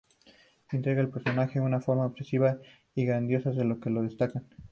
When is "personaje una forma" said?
1.11-2.07